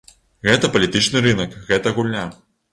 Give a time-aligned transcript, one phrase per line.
[0.47, 2.27] Гэта палітычны рынак, гэта гульня.